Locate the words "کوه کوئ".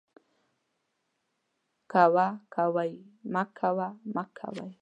1.91-2.91